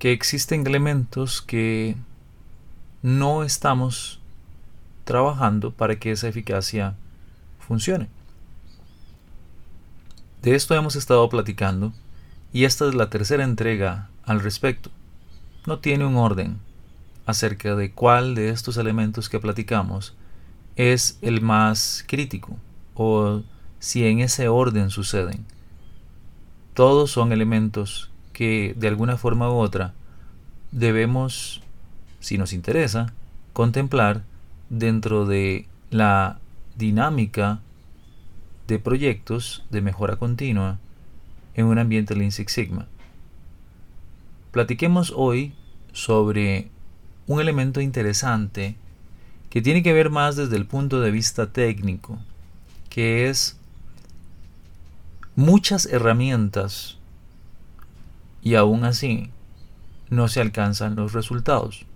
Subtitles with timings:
[0.00, 1.94] que existen elementos que
[3.02, 4.18] no estamos
[5.04, 6.96] trabajando para que esa eficacia
[7.60, 8.08] funcione.
[10.42, 11.92] De esto hemos estado platicando
[12.52, 14.90] y esta es la tercera entrega al respecto.
[15.68, 16.58] No tiene un orden
[17.26, 20.16] acerca de cuál de estos elementos que platicamos
[20.76, 22.56] es el más crítico
[22.94, 23.42] o
[23.78, 25.44] si en ese orden suceden.
[26.74, 29.94] Todos son elementos que de alguna forma u otra
[30.70, 31.62] debemos,
[32.20, 33.14] si nos interesa,
[33.54, 34.22] contemplar
[34.68, 36.38] dentro de la
[36.76, 37.60] dinámica
[38.66, 40.78] de proyectos de mejora continua
[41.54, 42.86] en un ambiente Lean Six Sigma.
[44.50, 45.54] Platiquemos hoy
[45.92, 46.68] sobre
[47.26, 48.76] un elemento interesante
[49.56, 52.18] que tiene que ver más desde el punto de vista técnico,
[52.90, 53.58] que es
[55.34, 56.98] muchas herramientas
[58.42, 59.30] y aún así
[60.10, 61.86] no se alcanzan los resultados.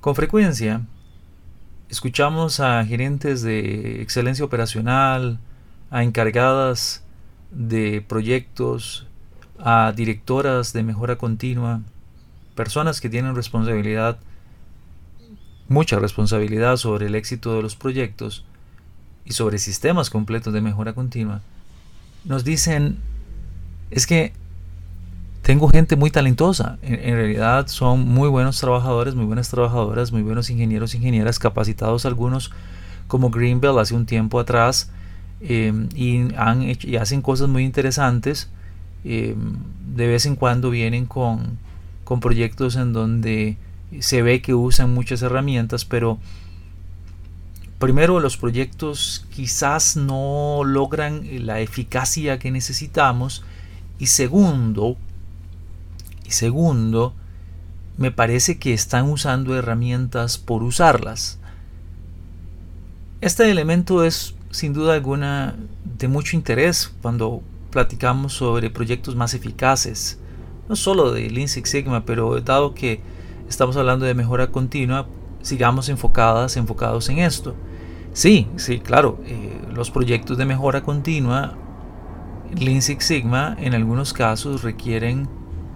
[0.00, 0.80] Con frecuencia,
[1.88, 5.38] escuchamos a gerentes de excelencia operacional,
[5.92, 7.04] a encargadas
[7.52, 9.06] de proyectos,
[9.60, 11.80] a directoras de mejora continua,
[12.56, 14.18] personas que tienen responsabilidad
[15.72, 18.44] mucha responsabilidad sobre el éxito de los proyectos
[19.24, 21.40] y sobre sistemas completos de mejora continua,
[22.24, 22.98] nos dicen,
[23.90, 24.32] es que
[25.42, 30.50] tengo gente muy talentosa, en, realidad son muy buenos trabajadores, muy buenas trabajadoras, muy buenos
[30.50, 32.52] ingenieros, ingenieras, capacitados algunos
[33.08, 34.90] como Greenbelt hace un tiempo atrás,
[35.40, 36.32] em, y,
[36.96, 38.48] hacen cosas muy interesantes.
[39.04, 39.56] Em,
[39.96, 41.58] de vez en cuando vienen con,
[42.04, 43.56] con proyectos en donde
[44.00, 46.18] se ve que usan muchas herramientas, pero
[47.78, 53.44] primero los proyectos quizás no logran la eficacia que necesitamos
[53.98, 54.96] y segundo,
[56.26, 57.14] y segundo,
[57.96, 61.38] me parece que están usando herramientas por usarlas.
[63.20, 70.18] Este elemento es sin duda alguna de mucho interés cuando platicamos sobre proyectos más eficaces,
[70.68, 73.00] no solo de Lean Six Sigma, pero dado que
[73.52, 75.06] estamos hablando de mejora continua,
[75.42, 77.54] sigamos enfocadas, enfocados en esto.
[78.14, 81.52] Sí, sí, claro, eh, los proyectos de mejora continua,
[82.58, 85.28] Lean Six Sigma, en algunos casos requieren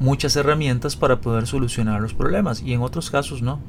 [0.00, 3.60] muchas herramientas para poder solucionar los problemas y en otros casos no.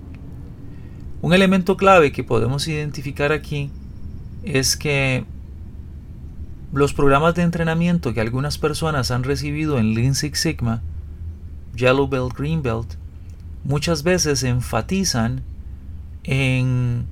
[1.22, 3.70] Un elemento clave que podemos identificar aquí
[4.44, 5.26] es que
[6.72, 10.82] los programas de entrenamiento que algunas personas han recibido en Lean Six Sigma,
[11.76, 12.96] Yellow Belt, Green Belt,
[13.64, 15.44] muchas veces enfatizan
[16.24, 17.06] en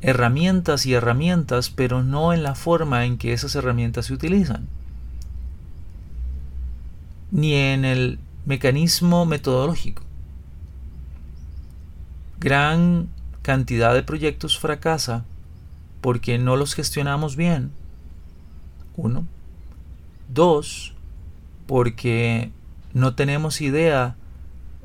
[0.00, 4.68] herramientas y herramientas, pero no en la forma en que esas herramientas se utilizan,
[7.30, 10.02] ni en el mecanismo metodológico.
[12.40, 13.08] Gran
[13.42, 15.24] cantidad de proyectos fracasa
[16.00, 17.72] porque no los gestionamos bien.
[18.96, 19.26] Uno.
[20.28, 20.94] Dos,
[21.66, 22.50] porque
[22.92, 24.16] no tenemos idea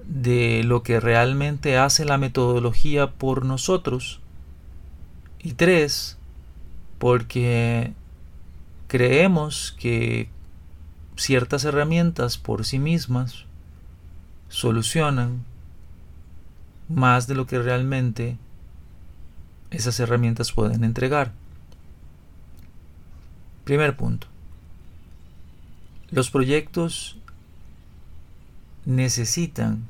[0.08, 4.20] de lo que realmente hace la metodología por nosotros.
[5.40, 6.18] Y tres,
[7.00, 7.94] porque
[8.88, 10.30] creemos que
[11.16, 13.46] ciertas herramientas por sí mismas
[14.50, 15.44] solucionan
[16.90, 18.38] más de lo que realmente
[19.72, 21.32] esas herramientas pueden entregar.
[23.64, 24.28] Primer punto.
[26.12, 27.18] Los proyectos
[28.86, 29.88] necesitan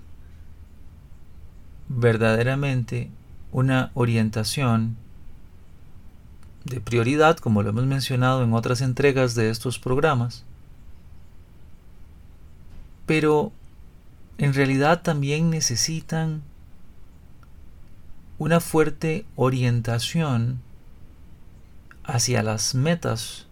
[1.95, 3.09] verdaderamente
[3.51, 4.97] una orientación
[6.65, 10.43] de prioridad, como lo hemos mencionado en otras entregas de estos programas,
[13.05, 13.51] pero
[14.37, 16.41] en realidad también necesitan
[18.37, 20.61] una fuerte orientación
[22.03, 23.47] hacia las metas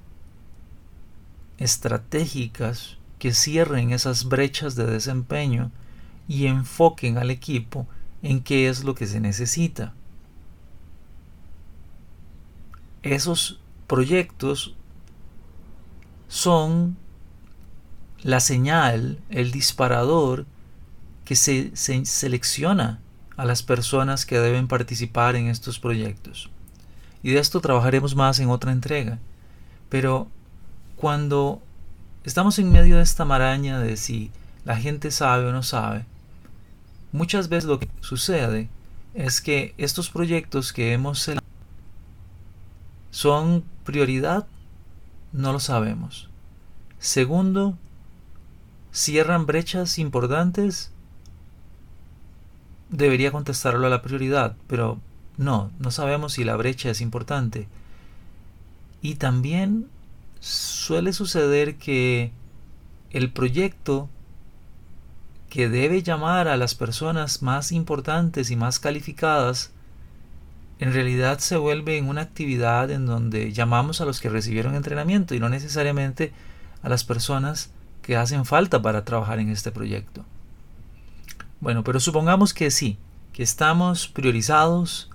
[1.57, 5.71] estratégicas que cierren esas brechas de desempeño
[6.27, 7.87] y enfoquen al equipo
[8.23, 9.93] en qué es lo que se necesita.
[13.03, 14.75] Esos proyectos
[16.27, 16.97] son
[18.23, 20.45] la señal, el disparador
[21.25, 22.99] que se, selecciona
[23.37, 26.49] a las personas que deben participar en estos proyectos.
[27.23, 29.19] Y de esto trabajaremos más en otra entrega.
[29.89, 30.27] Pero
[30.95, 31.61] cuando
[32.23, 34.31] estamos en medio de esta maraña de si
[34.65, 36.05] la gente sabe o no sabe,
[37.11, 38.69] muchas veces lo que sucede
[39.13, 41.29] es que estos proyectos que hemos
[43.11, 44.47] son prioridad,
[45.33, 46.29] no lo sabemos.
[46.99, 47.77] Segundo,
[48.93, 50.91] cierran brechas importantes,
[52.89, 54.99] debería contestarlo a la prioridad, pero
[55.37, 57.67] no, no sabemos si la brecha es importante.
[59.01, 59.87] Y también
[60.39, 62.31] suele suceder que
[63.11, 64.09] el proyecto
[65.51, 69.71] que debe llamar a las personas más importantes y más calificadas,
[70.79, 75.35] en realidad se vuelve en una actividad en donde llamamos a los que recibieron entrenamiento
[75.35, 76.31] y no necesariamente
[76.81, 77.69] a las personas
[78.01, 80.23] que hacen falta para trabajar en este proyecto.
[81.59, 82.97] Bueno, pero supongamos que sí,
[83.33, 85.09] que estamos priorizados,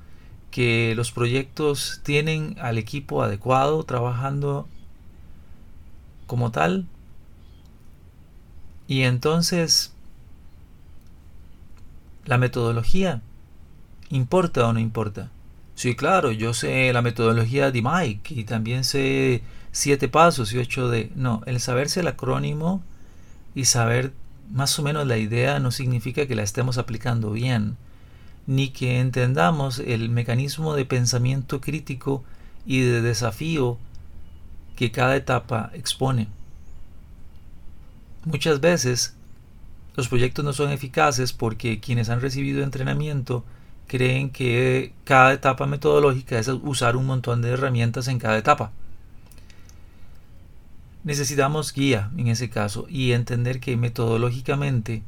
[0.50, 4.68] que los proyectos tienen al equipo adecuado trabajando
[6.26, 6.86] como tal.
[8.86, 9.95] Y entonces,
[12.26, 13.22] la metodología,
[14.10, 15.30] ¿importa o no importa?
[15.74, 19.42] Sí, claro, yo sé la metodología de Mike y también sé
[19.72, 21.12] siete pasos y ocho de...
[21.14, 22.82] No, el saberse el acrónimo
[23.54, 24.12] y saber
[24.52, 27.76] más o menos la idea no significa que la estemos aplicando bien,
[28.46, 32.24] ni que entendamos el mecanismo de pensamiento crítico
[32.64, 33.78] y de desafío
[34.76, 36.28] que cada etapa expone.
[38.24, 39.15] Muchas veces
[39.96, 43.44] los proyectos no son eficaces porque quienes han recibido entrenamiento
[43.86, 48.72] creen que cada etapa metodológica es usar un montón de herramientas en cada etapa
[51.06, 55.04] necesitamos guía en ese caso y entender que metodológicamente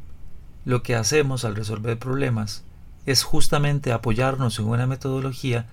[0.64, 2.62] lo que hacemos al resolver problemas
[3.05, 5.67] es justamente apoyarnos en una metodología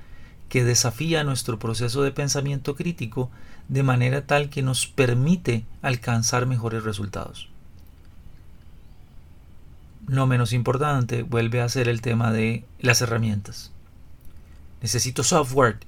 [0.50, 3.30] que desafía nuestro proceso de pensamiento crítico
[3.70, 7.50] de manera tal que nos permite alcanzar mejores resultados.
[10.08, 13.72] No menos importante vuelve a ser el tema de las herramientas.
[14.82, 15.80] Necesito software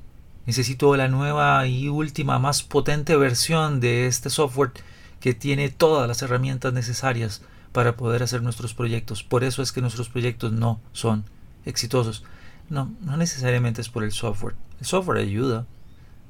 [0.48, 4.72] necesito la nueva y última, más potente versión de este software
[5.19, 7.44] que tiene todas las herramientas necesarias
[7.74, 9.24] para poder hacer nuestros proyectos.
[9.24, 11.25] Por eso es que nuestros proyectos no son
[11.66, 12.24] exitosos.
[12.69, 14.56] No, no necesariamente es por el software.
[14.80, 15.66] El software ayuda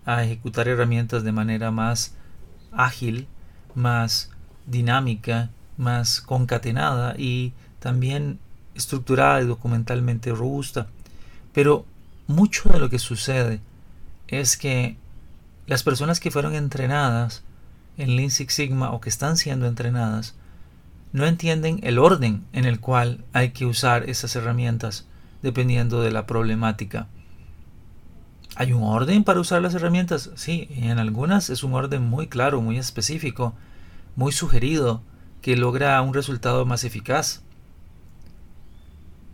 [0.04, 2.16] a ejecutar herramientas de manera más
[2.72, 3.28] ágil,
[3.76, 4.32] más
[4.66, 8.40] dinámica, más concatenada y también
[8.76, 10.88] estructurada y documentalmente robusta.
[11.54, 11.86] Pero
[12.28, 13.60] mucho de lo que sucede
[14.28, 14.98] es que
[15.66, 17.44] las personas que fueron entrenadas
[17.98, 20.36] en Lean Six Sigma o que están siendo entrenadas
[21.14, 25.08] no entienden el orden en el cual hay que usar esas herramientas
[25.42, 27.08] dependiendo de la problemática.
[28.56, 30.32] ¿Hay un orden para usar las herramientas?
[30.36, 33.54] Sí, en algunas es un orden muy claro, muy específico,
[34.16, 35.02] muy sugerido,
[35.42, 37.44] que logra un resultado más eficaz.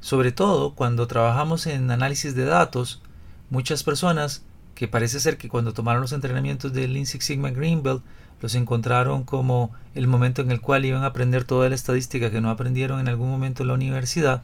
[0.03, 3.01] Sobre todo cuando trabajamos en análisis de datos,
[3.49, 4.43] muchas personas
[4.75, 8.03] que parece ser que cuando tomaron los entrenamientos de Lean Six Sigma Greenbelt,
[8.41, 12.41] los encontraron como el momento en el cual iban a aprender toda la estadística que
[12.41, 14.43] no aprendieron en algún momento en la universidad.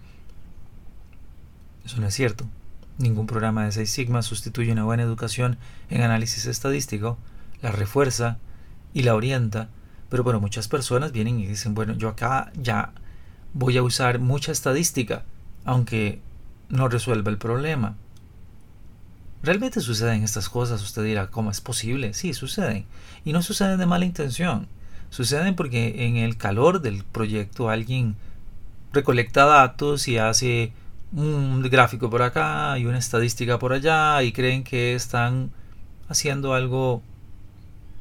[1.83, 2.45] Eso no es cierto.
[2.97, 5.57] Ningún programa de Six Sigma sustituye una buena educación
[5.89, 7.17] en análisis estadístico,
[7.61, 8.37] la refuerza
[8.93, 9.67] y la orienta.
[10.07, 12.93] Pero bueno, muchas personas vienen y dicen, bueno, yo acá ya
[13.53, 15.25] voy a usar mucha estadística,
[15.65, 16.21] aunque
[16.69, 17.95] no resuelva el problema.
[19.41, 20.81] ¿Realmente suceden estas cosas?
[20.81, 22.13] Usted dirá, ¿cómo es posible?
[22.13, 22.85] Sí, suceden.
[23.23, 24.67] Y no suceden de mala intención.
[25.09, 28.15] Suceden porque en el calor del proyecto alguien
[28.91, 30.73] recolecta datos y hace
[31.13, 35.51] un gráfico por acá y una estadística por allá y creen que están
[36.09, 37.01] haciendo algo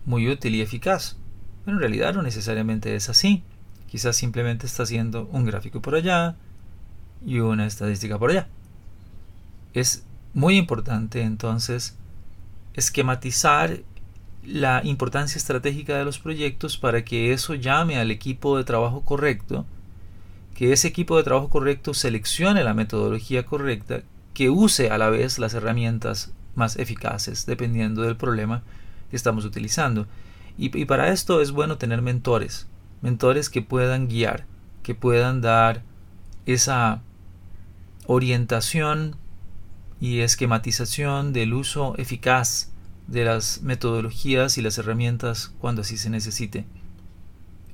[0.05, 1.17] muy útil y eficaz.
[1.65, 3.43] Pero en realidad no necesariamente es así.
[3.87, 6.37] Quizás simplemente está haciendo un gráfico por allá
[7.25, 8.49] y una estadística por allá.
[9.75, 11.97] Es muy importante entonces
[12.75, 13.81] esquematizar
[14.45, 19.67] la importancia estratégica de los proyectos para que eso llame al equipo de trabajo correcto,
[20.55, 25.39] que ese equipo de trabajo correcto seleccione la metodología correcta, que use a la vez
[25.39, 28.63] las herramientas más eficaces dependiendo del problema
[29.11, 30.07] que estamos utilizando.
[30.57, 32.67] Y, para esto es bueno tener mentores,
[33.01, 34.45] mentores que puedan guiar,
[34.83, 35.83] que puedan dar
[36.47, 37.01] esa
[38.09, 39.15] orientación
[40.01, 42.71] y esquematización del uso eficaz
[43.07, 46.65] de las metodologías y las herramientas cuando así se necesite.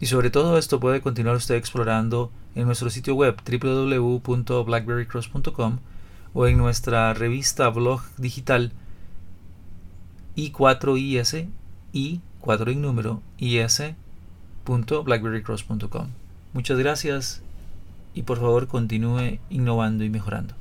[0.00, 5.78] Y sobre todo esto puede continuar usted explorando en nuestro sitio web www.blackberrycross.com
[6.34, 8.72] o en nuestra revista blog digital
[10.36, 11.46] i4is
[11.92, 16.08] i 4 en número is.blackberrycross.com.
[16.52, 17.43] Muchas gracias
[18.14, 20.54] y por favor continúe innovando y mejorando.